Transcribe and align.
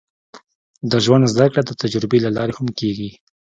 د 0.91 0.93
ژوند 1.05 1.25
زده 1.33 1.45
کړه 1.51 1.61
د 1.65 1.71
تجربې 1.81 2.19
له 2.25 2.29
لارې 2.37 2.53
هم 2.57 2.67
کېږي. 2.79 3.09